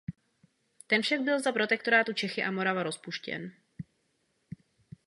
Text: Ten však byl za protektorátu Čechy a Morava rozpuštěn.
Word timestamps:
Ten 0.87 1.01
však 1.01 1.21
byl 1.21 1.39
za 1.39 1.51
protektorátu 1.51 2.13
Čechy 2.13 2.43
a 2.43 2.51
Morava 2.51 2.83
rozpuštěn. 2.83 3.51